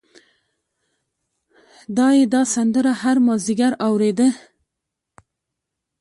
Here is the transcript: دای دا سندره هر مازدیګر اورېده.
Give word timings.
دای 1.97 2.17
دا 2.33 2.41
سندره 2.53 2.91
هر 3.01 3.17
مازدیګر 3.25 3.73
اورېده. 3.87 4.27